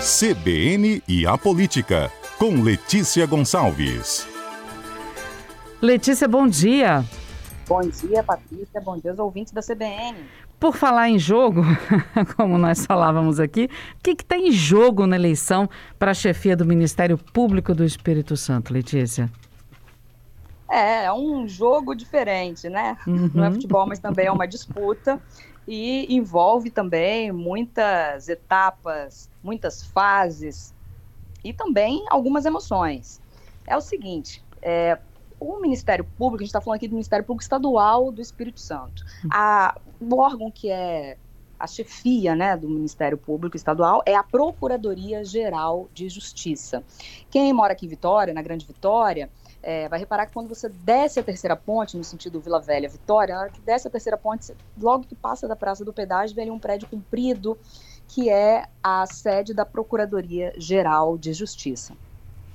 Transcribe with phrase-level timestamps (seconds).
[0.00, 4.26] CBN e a Política, com Letícia Gonçalves.
[5.82, 7.04] Letícia, bom dia.
[7.68, 8.80] Bom dia, Patrícia.
[8.80, 10.16] Bom dia aos ouvintes da CBN.
[10.58, 11.60] Por falar em jogo,
[12.34, 13.68] como nós falávamos aqui,
[13.98, 15.68] o que está em jogo na eleição
[15.98, 19.30] para a chefia do Ministério Público do Espírito Santo, Letícia?
[20.70, 22.96] É, é um jogo diferente, né?
[23.06, 23.30] Uhum.
[23.34, 25.20] Não é futebol, mas também é uma disputa
[25.72, 30.74] e envolve também muitas etapas, muitas fases
[31.44, 33.22] e também algumas emoções.
[33.64, 34.98] É o seguinte, é,
[35.38, 39.04] o Ministério Público, a gente está falando aqui do Ministério Público Estadual do Espírito Santo.
[39.30, 41.16] A, o órgão que é
[41.56, 46.82] a chefia né, do Ministério Público Estadual é a Procuradoria Geral de Justiça.
[47.30, 49.30] Quem mora aqui em Vitória, na Grande Vitória,
[49.62, 53.34] é, vai reparar que quando você desce a terceira ponte, no sentido Vila Velha Vitória,
[53.34, 56.44] na hora que desce a terceira ponte, logo que passa da Praça do Pedágio, vem
[56.44, 57.58] ali um prédio comprido,
[58.08, 61.94] que é a sede da Procuradoria Geral de Justiça.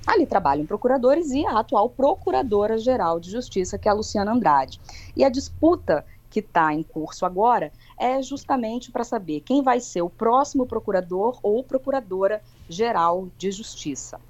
[0.06, 4.80] Ali trabalham procuradores e a atual Procuradora-Geral de Justiça, que é a Luciana Andrade.
[5.16, 10.02] E a disputa que está em curso agora é justamente para saber quem vai ser
[10.02, 14.20] o próximo procurador ou procuradora-geral de justiça.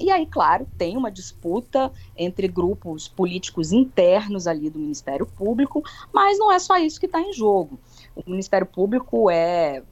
[0.00, 6.38] E aí, claro, tem uma disputa entre grupos políticos internos ali do Ministério Público, mas
[6.38, 7.78] não é só isso que está em jogo.
[8.14, 9.82] O Ministério Público é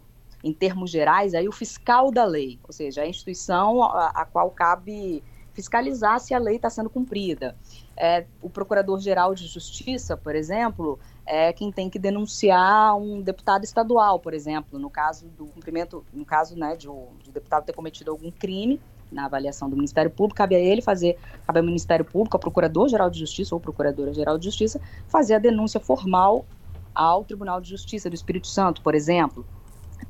[0.42, 4.50] em termos gerais, aí o fiscal da lei, ou seja, a instituição a, a qual
[4.50, 7.56] cabe fiscalizar se a lei está sendo cumprida.
[7.96, 14.20] É, o Procurador-Geral de Justiça, por exemplo, é quem tem que denunciar um deputado estadual,
[14.20, 18.12] por exemplo, no caso do cumprimento, no caso né, de de o deputado ter cometido
[18.12, 22.36] algum crime, na avaliação do Ministério Público, cabe a ele fazer, cabe ao Ministério Público,
[22.36, 26.46] ao Procurador-Geral de Justiça ou Procuradora-Geral de Justiça, fazer a denúncia formal
[26.94, 29.46] ao Tribunal de Justiça do Espírito Santo, por exemplo,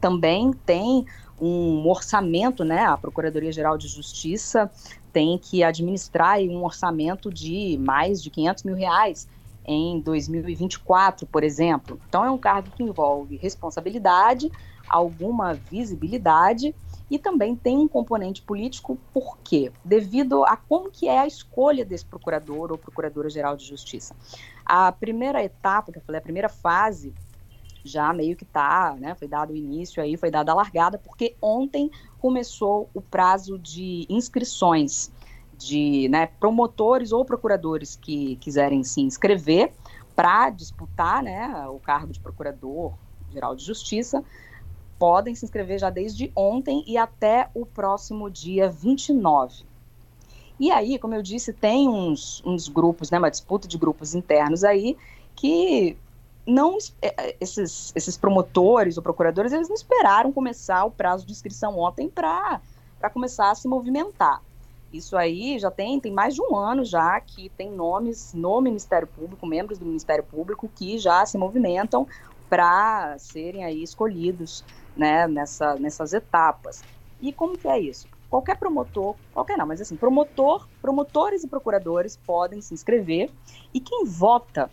[0.01, 1.05] também tem
[1.41, 2.85] um orçamento, né?
[2.85, 4.71] A Procuradoria-Geral de Justiça
[5.13, 9.29] tem que administrar um orçamento de mais de 500 mil reais
[9.65, 12.01] em 2024, por exemplo.
[12.09, 14.51] Então, é um cargo que envolve responsabilidade,
[14.89, 16.75] alguma visibilidade
[17.11, 19.73] e também tem um componente político, por quê?
[19.85, 24.15] Devido a como que é a escolha desse procurador ou procuradora-geral de justiça.
[24.65, 27.15] A primeira etapa, que eu falei, a primeira fase
[27.85, 31.37] já meio que tá, né, foi dado o início aí, foi dada a largada, porque
[31.41, 35.11] ontem começou o prazo de inscrições
[35.53, 39.73] de né, promotores ou procuradores que quiserem se inscrever
[40.15, 42.95] para disputar né, o cargo de procurador
[43.31, 44.25] geral de justiça,
[44.99, 49.65] podem se inscrever já desde ontem e até o próximo dia 29.
[50.59, 54.65] E aí, como eu disse, tem uns, uns grupos, né, uma disputa de grupos internos
[54.65, 54.97] aí,
[55.37, 55.97] que
[56.45, 61.33] não é, é, esses, esses promotores ou procuradores, eles não esperaram começar o prazo de
[61.33, 62.61] inscrição ontem para
[63.13, 64.43] começar a se movimentar.
[64.93, 69.07] Isso aí já tem, tem mais de um ano já que tem nomes no Ministério
[69.07, 72.07] Público, membros do Ministério Público que já se movimentam
[72.49, 74.65] para serem aí escolhidos
[74.99, 76.83] né, nessa, nessas etapas.
[77.21, 78.09] E como que é isso?
[78.29, 83.31] Qualquer promotor, qualquer não, mas assim, promotor, promotores e procuradores podem se inscrever
[83.73, 84.71] e quem vota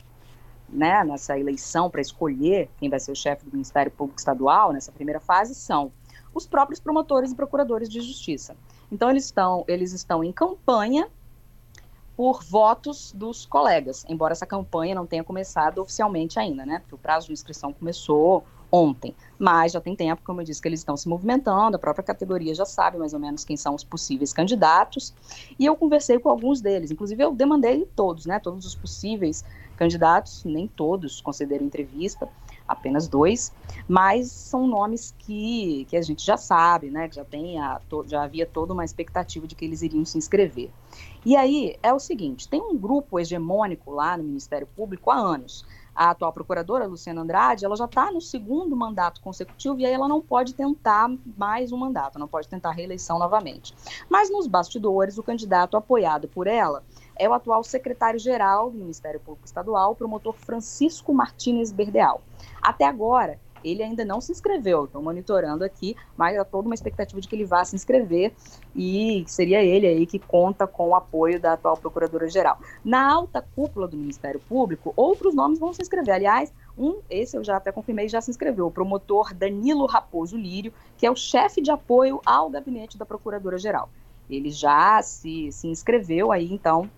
[0.68, 4.92] né, nessa eleição para escolher quem vai ser o chefe do Ministério Público Estadual, nessa
[4.92, 5.92] primeira fase, são
[6.34, 8.58] os próprios promotores e procuradores de justiça.
[8.92, 11.08] Então, eles estão, eles estão em campanha
[12.18, 16.80] por votos dos colegas, embora essa campanha não tenha começado oficialmente ainda, né?
[16.80, 20.68] Porque o prazo de inscrição começou ontem, mas já tem tempo, como eu disse, que
[20.68, 23.84] eles estão se movimentando, a própria categoria já sabe mais ou menos quem são os
[23.84, 25.14] possíveis candidatos,
[25.58, 28.40] e eu conversei com alguns deles, inclusive eu demandei todos, né?
[28.40, 29.46] Todos os possíveis
[29.78, 32.28] candidatos, nem todos concederam entrevista,
[32.68, 33.54] apenas dois,
[33.88, 38.06] mas são nomes que, que a gente já sabe, né, que já, tem a, to,
[38.08, 40.70] já havia toda uma expectativa de que eles iriam se inscrever.
[41.26, 45.66] E aí é o seguinte, tem um grupo hegemônico lá no Ministério Público há anos,
[45.96, 50.10] a atual procuradora, Luciana Andrade, ela já está no segundo mandato consecutivo e aí ela
[50.10, 53.74] não pode tentar mais um mandato, não pode tentar reeleição novamente.
[54.10, 56.84] Mas nos bastidores, o candidato apoiado por ela
[57.18, 62.22] é o atual secretário-geral do Ministério Público Estadual, o promotor Francisco Martins Berdeal.
[62.62, 67.20] Até agora, ele ainda não se inscreveu, estou monitorando aqui, mas há toda uma expectativa
[67.20, 68.32] de que ele vá se inscrever
[68.76, 72.60] e seria ele aí que conta com o apoio da atual Procuradora-Geral.
[72.84, 76.14] Na alta cúpula do Ministério Público, outros nomes vão se inscrever.
[76.14, 80.72] Aliás, um, esse eu já até confirmei, já se inscreveu, o promotor Danilo Raposo Lírio,
[80.98, 83.90] que é o chefe de apoio ao gabinete da Procuradora-Geral.
[84.30, 86.90] Ele já se, se inscreveu aí, então,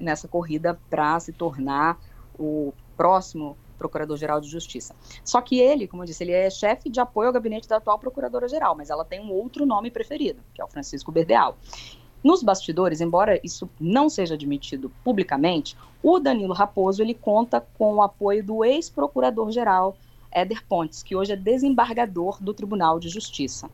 [0.00, 1.98] nessa corrida para se tornar
[2.38, 4.94] o próximo Procurador-Geral de Justiça.
[5.24, 7.98] Só que ele, como eu disse, ele é chefe de apoio ao gabinete da atual
[7.98, 11.56] Procuradora-Geral, mas ela tem um outro nome preferido, que é o Francisco Berdeal.
[12.22, 18.02] Nos bastidores, embora isso não seja admitido publicamente, o Danilo Raposo ele conta com o
[18.02, 19.96] apoio do ex-procurador-geral
[20.32, 23.70] Éder Pontes, que hoje é desembargador do Tribunal de Justiça.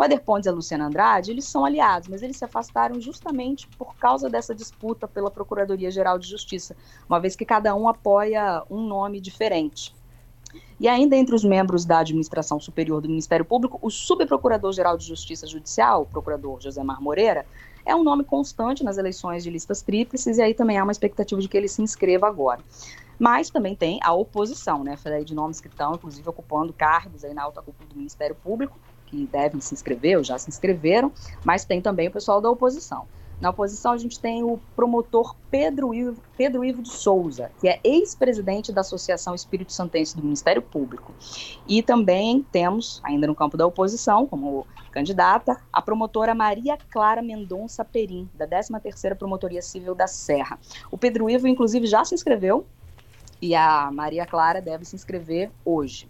[0.00, 3.68] O Éder Pontes e a Luciana Andrade, eles são aliados, mas eles se afastaram justamente
[3.76, 6.74] por causa dessa disputa pela Procuradoria-Geral de Justiça,
[7.06, 9.94] uma vez que cada um apoia um nome diferente.
[10.80, 15.46] E ainda entre os membros da Administração Superior do Ministério Público, o Subprocurador-Geral de Justiça
[15.46, 17.44] Judicial, o procurador José Mar Moreira,
[17.84, 21.42] é um nome constante nas eleições de listas tríplices e aí também há uma expectativa
[21.42, 22.60] de que ele se inscreva agora.
[23.18, 24.96] Mas também tem a oposição, né?
[25.26, 28.78] De nomes que estão, inclusive, ocupando cargos aí na alta cúpula do Ministério Público,
[29.10, 31.12] que devem se inscrever ou já se inscreveram,
[31.44, 33.06] mas tem também o pessoal da oposição.
[33.40, 37.80] Na oposição, a gente tem o promotor Pedro Ivo, Pedro Ivo de Souza, que é
[37.82, 41.14] ex-presidente da Associação Espírito Santense do Ministério Público.
[41.66, 47.82] E também temos, ainda no campo da oposição, como candidata, a promotora Maria Clara Mendonça
[47.82, 50.58] Perim, da 13ª Promotoria Civil da Serra.
[50.90, 52.66] O Pedro Ivo, inclusive, já se inscreveu
[53.40, 56.06] e a Maria Clara deve se inscrever hoje.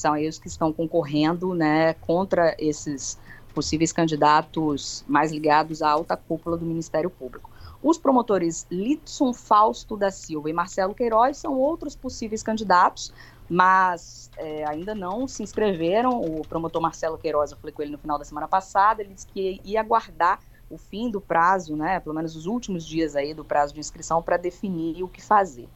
[0.00, 3.18] São eles que estão concorrendo né, contra esses
[3.54, 7.50] possíveis candidatos mais ligados à alta cúpula do Ministério Público.
[7.82, 13.12] Os promotores Litson Fausto da Silva e Marcelo Queiroz são outros possíveis candidatos,
[13.46, 16.18] mas é, ainda não se inscreveram.
[16.18, 19.26] O promotor Marcelo Queiroz, eu falei com ele no final da semana passada, ele disse
[19.26, 23.44] que ia aguardar o fim do prazo, né, pelo menos os últimos dias aí do
[23.44, 25.68] prazo de inscrição para definir o que fazer.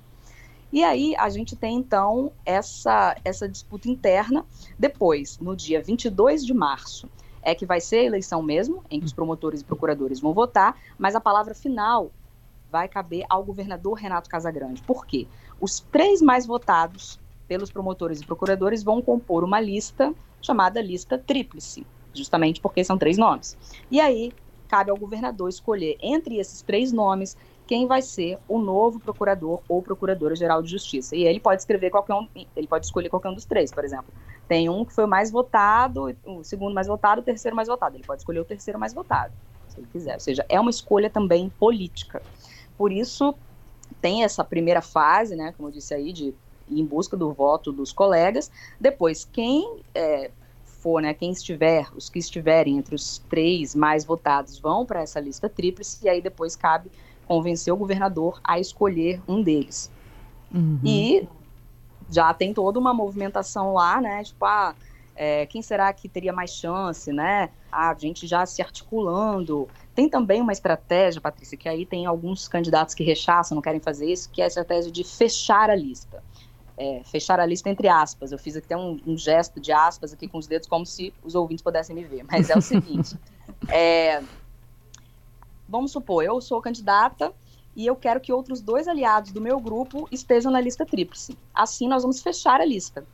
[0.74, 4.44] E aí a gente tem então essa, essa disputa interna.
[4.76, 7.08] Depois, no dia 22 de março,
[7.40, 10.76] é que vai ser a eleição mesmo, em que os promotores e procuradores vão votar,
[10.98, 12.10] mas a palavra final
[12.72, 14.82] vai caber ao governador Renato Casagrande.
[14.82, 15.28] Por quê?
[15.60, 20.12] Os três mais votados pelos promotores e procuradores vão compor uma lista
[20.42, 23.56] chamada lista tríplice, justamente porque são três nomes.
[23.88, 24.32] E aí
[24.66, 27.36] cabe ao governador escolher entre esses três nomes
[27.66, 31.16] quem vai ser o novo procurador ou procuradora-geral de justiça.
[31.16, 34.12] E ele pode escrever qualquer um, ele pode escolher qualquer um dos três, por exemplo.
[34.46, 37.96] Tem um que foi mais votado, o segundo mais votado, o terceiro mais votado.
[37.96, 39.32] Ele pode escolher o terceiro mais votado,
[39.68, 40.14] se ele quiser.
[40.14, 42.22] Ou seja, é uma escolha também política.
[42.76, 43.34] Por isso,
[44.00, 46.34] tem essa primeira fase, né, como eu disse aí, de
[46.68, 48.50] ir em busca do voto dos colegas.
[48.78, 50.30] Depois, quem é,
[50.64, 55.18] for, né, quem estiver, os que estiverem entre os três mais votados vão para essa
[55.18, 56.90] lista tríplice, e aí depois cabe
[57.26, 59.90] convencer o governador a escolher um deles.
[60.52, 60.78] Uhum.
[60.84, 61.28] E
[62.10, 64.22] já tem toda uma movimentação lá, né?
[64.22, 64.74] Tipo, ah,
[65.16, 67.50] é, quem será que teria mais chance, né?
[67.70, 69.68] A gente já se articulando.
[69.94, 74.10] Tem também uma estratégia, Patrícia, que aí tem alguns candidatos que rechaçam, não querem fazer
[74.10, 76.22] isso, que é a estratégia de fechar a lista.
[76.76, 78.32] É, fechar a lista entre aspas.
[78.32, 81.36] Eu fiz até um, um, gesto de aspas aqui com os dedos, como se os
[81.36, 82.24] ouvintes pudessem me ver.
[82.24, 83.16] Mas é o seguinte:
[83.68, 84.20] é,
[85.68, 87.32] vamos supor, eu sou candidata
[87.76, 91.36] e eu quero que outros dois aliados do meu grupo estejam na lista tríplice.
[91.52, 93.04] Assim, nós vamos fechar a lista,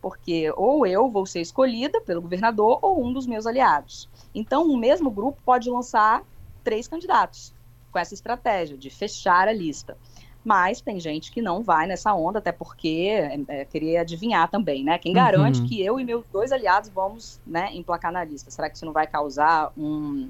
[0.00, 4.08] porque ou eu vou ser escolhida pelo governador ou um dos meus aliados.
[4.34, 6.22] Então, o mesmo grupo pode lançar
[6.62, 7.54] três candidatos
[7.90, 9.96] com essa estratégia de fechar a lista.
[10.44, 14.82] Mas tem gente que não vai nessa onda, até porque é, é, queria adivinhar também,
[14.82, 14.98] né?
[14.98, 15.68] Quem garante uhum.
[15.68, 18.50] que eu e meus dois aliados vamos né, emplacar na lista?
[18.50, 20.28] Será que isso não vai causar um,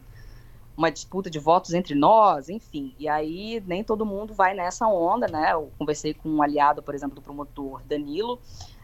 [0.77, 2.95] uma disputa de votos entre nós, enfim.
[2.99, 5.53] E aí nem todo mundo vai nessa onda, né?
[5.53, 8.39] Eu conversei com um aliado, por exemplo, do promotor Danilo,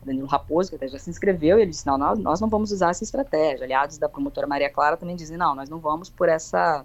[0.05, 2.91] Danilo Raposo, que até já se inscreveu, e ele disse: não, nós, não vamos usar
[2.91, 3.65] essa estratégia.
[3.65, 6.85] Aliados da promotora Maria Clara também dizem: não, nós não vamos por essa,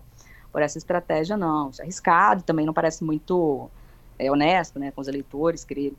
[0.52, 1.70] por essa estratégia, não.
[1.70, 3.70] Isso é arriscado, também não parece muito
[4.18, 5.94] é, honesto, né, com os eleitores, querer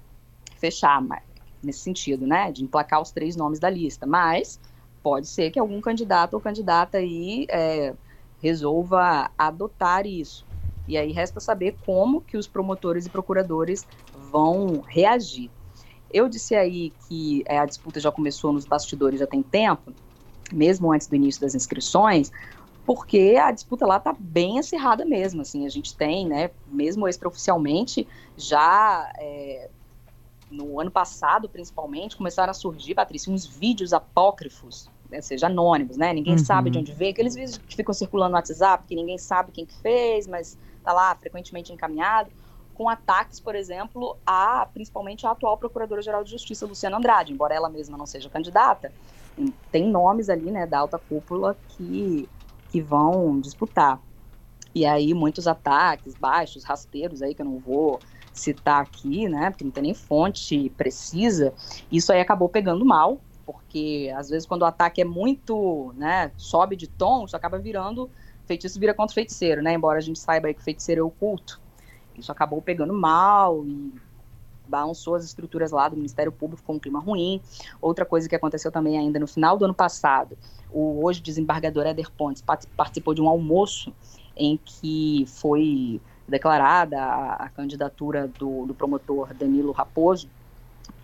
[0.56, 1.22] fechar, mas,
[1.62, 4.06] nesse sentido, né, de emplacar os três nomes da lista.
[4.06, 4.58] Mas
[5.02, 7.94] pode ser que algum candidato ou candidata aí é,
[8.44, 10.44] resolva adotar isso.
[10.86, 13.86] E aí resta saber como que os promotores e procuradores
[14.30, 15.50] vão reagir.
[16.12, 19.94] Eu disse aí que é, a disputa já começou nos bastidores já tem tempo,
[20.52, 22.30] mesmo antes do início das inscrições,
[22.84, 25.40] porque a disputa lá está bem acirrada mesmo.
[25.40, 29.70] Assim, a gente tem, né, mesmo extraoficialmente, já é,
[30.50, 36.12] no ano passado, principalmente, começaram a surgir, Patrícia, uns vídeos apócrifos né, seja anônimos, né?
[36.12, 36.44] Ninguém uhum.
[36.44, 37.12] sabe de onde veio.
[37.12, 40.92] Aqueles vídeos que ficam circulando no WhatsApp, que ninguém sabe quem que fez, mas tá
[40.92, 42.30] lá frequentemente encaminhado,
[42.74, 47.68] com ataques, por exemplo, a principalmente a atual Procuradora-Geral de Justiça, Luciana Andrade, embora ela
[47.68, 48.92] mesma não seja candidata,
[49.70, 52.28] tem nomes ali, né, da alta cúpula que,
[52.70, 54.00] que vão disputar.
[54.74, 58.00] E aí muitos ataques baixos, rasteiros aí que eu não vou
[58.32, 61.54] citar aqui, né, porque não tem nem fonte precisa,
[61.92, 66.76] isso aí acabou pegando mal, porque às vezes quando o ataque é muito, né, sobe
[66.76, 68.10] de tom, isso acaba virando,
[68.46, 71.60] feitiço vira contra feiticeiro, né, embora a gente saiba que feiticeiro é oculto.
[72.16, 73.92] Isso acabou pegando mal e
[74.66, 77.40] balançou as estruturas lá do Ministério Público com um clima ruim.
[77.80, 80.38] Outra coisa que aconteceu também ainda no final do ano passado,
[80.72, 82.42] o hoje desembargador Eder Pontes
[82.76, 83.92] participou de um almoço
[84.36, 90.28] em que foi declarada a, a candidatura do, do, promotor Danilo Raposo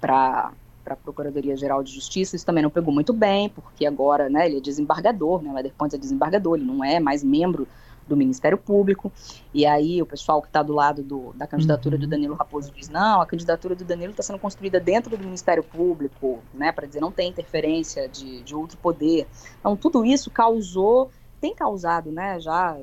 [0.00, 0.52] para
[0.87, 2.37] a Procuradoria-Geral de Justiça.
[2.37, 5.72] Isso também não pegou muito bem, porque agora né, ele é desembargador, né, o Eder
[5.76, 7.66] Pontes é desembargador, ele não é mais membro
[8.10, 9.10] do Ministério Público.
[9.54, 12.00] E aí o pessoal que está do lado do, da candidatura uhum.
[12.00, 15.62] do Danilo Raposo diz: não, a candidatura do Danilo está sendo construída dentro do Ministério
[15.62, 19.26] Público, né, para dizer não tem interferência de, de outro poder.
[19.58, 21.10] Então, tudo isso causou,
[21.40, 22.76] tem causado, né, já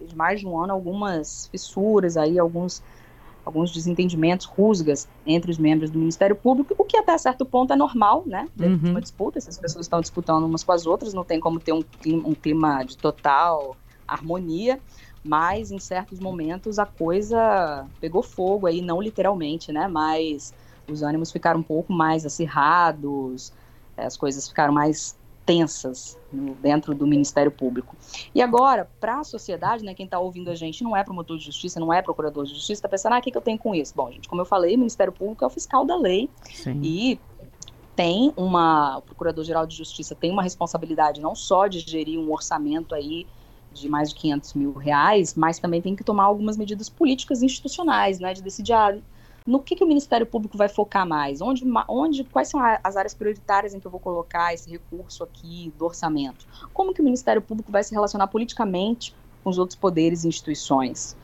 [0.00, 2.82] de mais de um ano, algumas fissuras aí, alguns
[3.50, 7.76] alguns desentendimentos, rusgas entre os membros do Ministério Público, o que até certo ponto é
[7.76, 8.48] normal, né?
[8.56, 8.92] Dentro uhum.
[8.92, 11.82] uma disputa, essas pessoas estão disputando umas com as outras, não tem como ter um
[11.82, 13.76] clima, um clima de total
[14.06, 14.80] harmonia,
[15.22, 19.86] mas em certos momentos a coisa pegou fogo aí, não literalmente, né?
[19.88, 20.54] Mas
[20.88, 23.52] os ânimos ficaram um pouco mais acirrados,
[23.96, 25.16] as coisas ficaram mais
[25.50, 27.96] tensas no, dentro do Ministério Público.
[28.32, 31.44] E agora, para a sociedade, né, quem está ouvindo a gente não é promotor de
[31.44, 33.74] justiça, não é procurador de justiça, está pensando, ah, o que, que eu tenho com
[33.74, 33.92] isso?
[33.96, 36.80] Bom, gente, como eu falei, o Ministério Público é o fiscal da lei Sim.
[36.84, 37.20] e
[37.96, 42.94] tem uma, o Procurador-Geral de Justiça tem uma responsabilidade não só de gerir um orçamento
[42.94, 43.26] aí
[43.72, 48.20] de mais de 500 mil reais, mas também tem que tomar algumas medidas políticas institucionais,
[48.20, 48.96] né, de decidir ah,
[49.46, 53.14] no que, que o Ministério Público vai focar mais, onde, onde, quais são as áreas
[53.14, 57.42] prioritárias em que eu vou colocar esse recurso aqui do orçamento, como que o Ministério
[57.42, 61.16] Público vai se relacionar politicamente com os outros poderes e instituições?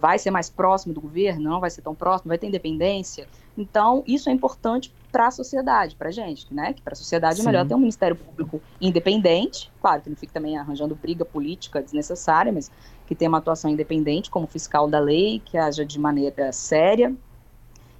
[0.00, 3.28] Vai ser mais próximo do governo, não vai ser tão próximo, vai ter independência.
[3.56, 6.72] Então, isso é importante para a sociedade, para a gente, né?
[6.72, 7.42] Que para a sociedade Sim.
[7.42, 11.80] é melhor ter um Ministério Público independente, claro, que não fique também arranjando briga política
[11.80, 12.68] desnecessária, mas
[13.06, 17.14] que tenha uma atuação independente como fiscal da lei, que haja de maneira séria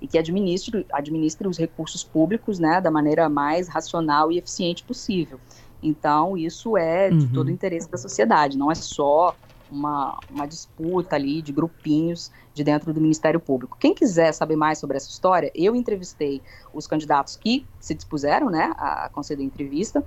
[0.02, 5.38] e que administre, administre os recursos públicos, né, da maneira mais racional e eficiente possível.
[5.80, 7.32] Então, isso é de uhum.
[7.32, 9.34] todo o interesse da sociedade, não é só
[9.70, 13.76] uma, uma disputa ali de grupinhos de dentro do Ministério Público.
[13.80, 16.42] Quem quiser saber mais sobre essa história, eu entrevistei
[16.74, 20.04] os candidatos que se dispuseram né, a conceder entrevista.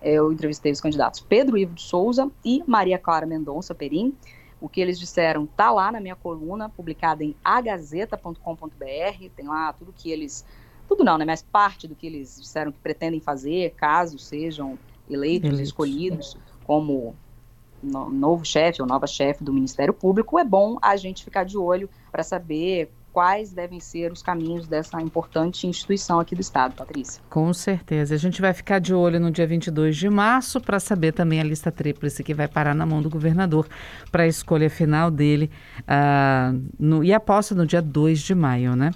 [0.00, 4.14] Eu entrevistei os candidatos Pedro Ivo de Souza e Maria Clara Mendonça Perim.
[4.60, 9.28] O que eles disseram está lá na minha coluna, publicada em agazeta.com.br.
[9.34, 10.44] Tem lá tudo que eles.
[10.86, 11.24] Tudo não, né?
[11.24, 15.60] Mas parte do que eles disseram que pretendem fazer, caso sejam eleitos, eleitos.
[15.68, 17.14] escolhidos como
[17.82, 21.88] novo chefe ou nova chefe do Ministério Público, é bom a gente ficar de olho
[22.12, 27.22] para saber quais devem ser os caminhos dessa importante instituição aqui do Estado, Patrícia.
[27.28, 28.14] Com certeza.
[28.14, 31.44] A gente vai ficar de olho no dia 22 de março para saber também a
[31.44, 33.66] lista tríplice que vai parar na mão do governador
[34.10, 35.50] para a escolha final dele
[35.80, 38.92] uh, no, e a posse no dia 2 de maio, né?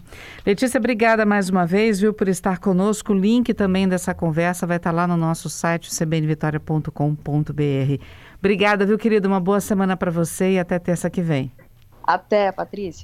[0.46, 3.12] Letícia, obrigada mais uma vez, viu, por estar conosco.
[3.12, 8.04] O link também dessa conversa vai estar lá no nosso site, cbnvitoria.com.br.
[8.38, 9.26] Obrigada, viu, querido?
[9.26, 11.50] Uma boa semana para você e até terça que vem.
[12.06, 13.02] Até, Patrícia.